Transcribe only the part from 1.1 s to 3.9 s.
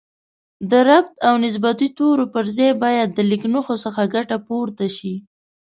او نسبتي تورو پر ځای باید د لیکنښو